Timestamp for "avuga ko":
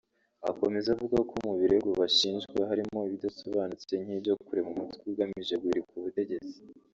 0.95-1.35